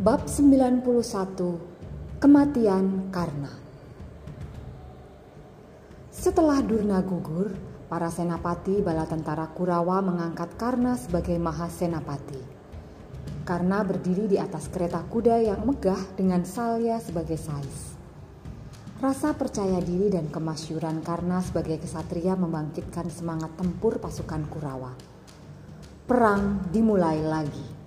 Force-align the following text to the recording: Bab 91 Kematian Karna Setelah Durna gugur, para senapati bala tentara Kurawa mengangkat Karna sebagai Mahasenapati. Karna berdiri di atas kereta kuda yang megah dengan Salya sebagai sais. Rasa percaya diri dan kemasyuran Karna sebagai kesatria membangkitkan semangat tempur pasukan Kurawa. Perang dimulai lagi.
Bab 0.00 0.24
91 0.24 0.80
Kematian 2.24 3.12
Karna 3.12 3.52
Setelah 6.08 6.64
Durna 6.64 7.04
gugur, 7.04 7.52
para 7.84 8.08
senapati 8.08 8.80
bala 8.80 9.04
tentara 9.04 9.52
Kurawa 9.52 10.00
mengangkat 10.00 10.56
Karna 10.56 10.96
sebagai 10.96 11.36
Mahasenapati. 11.36 12.40
Karna 13.44 13.84
berdiri 13.84 14.24
di 14.24 14.40
atas 14.40 14.72
kereta 14.72 15.04
kuda 15.04 15.36
yang 15.36 15.68
megah 15.68 16.16
dengan 16.16 16.48
Salya 16.48 16.96
sebagai 16.96 17.36
sais. 17.36 17.92
Rasa 19.04 19.36
percaya 19.36 19.84
diri 19.84 20.08
dan 20.08 20.32
kemasyuran 20.32 21.04
Karna 21.04 21.44
sebagai 21.44 21.76
kesatria 21.76 22.40
membangkitkan 22.40 23.12
semangat 23.12 23.52
tempur 23.52 24.00
pasukan 24.00 24.48
Kurawa. 24.48 24.96
Perang 26.08 26.72
dimulai 26.72 27.20
lagi. 27.20 27.79